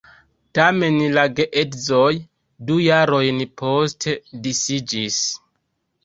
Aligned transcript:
Tamen 0.59 0.95
la 1.17 1.25
geedzoj 1.39 2.07
du 2.69 2.77
jarojn 2.85 3.43
poste 3.63 4.15
disiĝis. 4.47 5.19